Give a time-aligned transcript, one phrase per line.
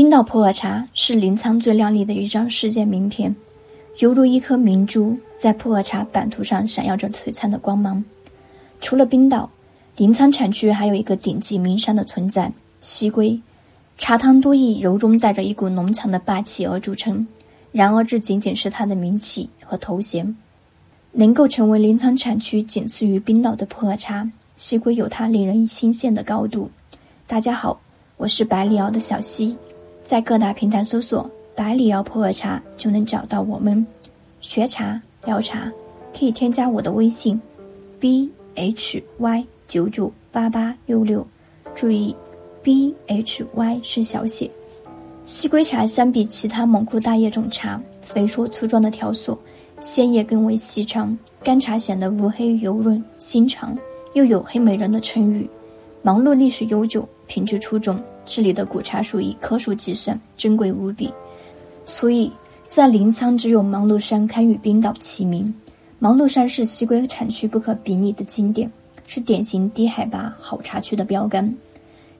[0.00, 3.36] 冰岛普洱茶是临沧最亮丽的一张世界名片，
[3.98, 8.02] 犹如一颗明珠在普洱茶版图上闪耀着璀璨的光芒。
[8.80, 9.50] 除了冰岛，
[9.98, 12.50] 临沧产区还有一个顶级名山的存在——
[12.80, 13.38] 西归。
[13.98, 17.28] 茶汤多以柔中带着一股浓强的霸气而著称，
[17.70, 20.34] 然而这仅仅是它的名气和头衔。
[21.12, 24.26] 能够成为临沧产区仅次于冰岛的普洱茶，
[24.56, 26.70] 西归有它令人心羡的高度。
[27.26, 27.78] 大家好，
[28.16, 29.54] 我是百里瑶的小溪，
[30.10, 31.24] 在各大平台搜索
[31.54, 33.86] “百里瑶普洱茶”就能找到我们。
[34.40, 35.70] 学茶聊茶，
[36.12, 37.40] 可以添加我的微信
[38.00, 41.24] ：b h y 九九八八六六，
[41.76, 42.12] 注意。
[42.60, 44.50] B H Y 是小写。
[45.22, 49.38] 西归茶相比其他蒙古大叶种茶，肥硕粗壮的条索，
[49.78, 53.78] 鲜叶更为细长，干茶显得乌黑油润、心长，
[54.14, 55.48] 又有“黑美人”的称誉。
[56.02, 57.96] 芒路历史悠久，品质出众，
[58.30, 61.12] 这里的古茶树以棵数计算，珍贵无比。
[61.84, 62.30] 所以
[62.68, 65.52] 在临沧，只有芒路山堪与冰岛齐名。
[65.98, 68.70] 芒路山是西归产区不可比拟的经典，
[69.08, 71.52] 是典型低海拔好茶区的标杆。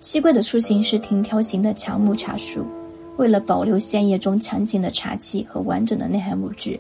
[0.00, 2.67] 西归的树形是亭条形的乔木茶树，
[3.17, 6.78] 为了保留鲜叶中强劲的茶气和完整的内涵物质，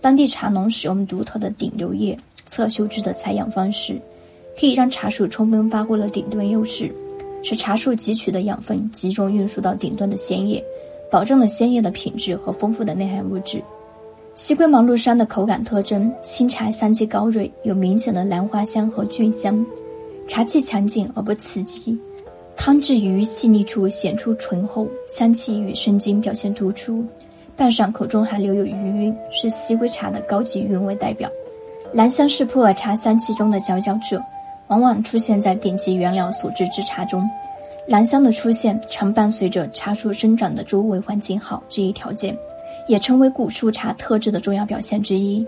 [0.00, 3.96] 当地茶农使用独特的顶流叶侧修枝的采养方式，
[4.58, 6.92] 可以让茶树充分发挥了顶端优势，
[7.42, 10.62] 使茶树汲取的养分集中运输到顶端的鲜叶，
[11.10, 13.62] 保证了鲜叶的品质和丰富的内涵物质。
[14.34, 19.64] 西归芒路山的口感特征：新茶香气高锐，有明显的兰花香和菌香，
[20.26, 21.98] 茶气强劲而不刺激。
[22.56, 27.04] 汤质于细腻处显出醇厚，香气与生津表现突出，
[27.56, 31.28] 半晌口中还留有余韵，是西归茶的高级韵味代表。
[31.92, 34.18] 兰香是普洱茶香气中的佼佼者，
[34.72, 37.28] 往往出现在顶级原料所制之茶中。
[37.86, 42.34] 兰香的出现常伴随着茶树生长的周围环境好这一条件，
[42.88, 45.46] 也成为古树茶特质的重要表现之一。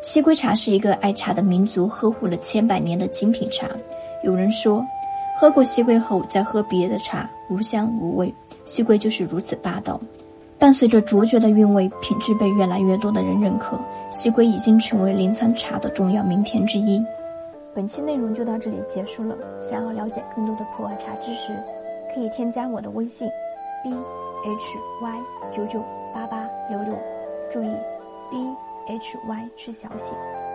[0.00, 3.68] 西归茶是一个爱茶的民族呵护了千百年的精品茶。
[4.24, 4.82] 有人说。
[5.34, 8.32] 喝过西归后，再喝别的茶，无香无味。
[8.66, 9.98] 西归就是如此霸道。
[10.58, 13.80] 伴随着卓绝的韵味，品质被越来越多的人认可，
[14.10, 17.02] 西归已经成为临沧茶的重要名片之一。
[17.74, 19.36] 本期内容就到这里结束了。
[19.60, 21.52] 想要了解更多的普洱茶知识，
[22.14, 23.28] 可以添加我的微信
[23.82, 25.82] ：b h y 九九
[26.14, 26.94] 八八六六。
[27.52, 27.70] 注意
[28.30, 28.56] ，b
[28.88, 30.41] h y 是小写。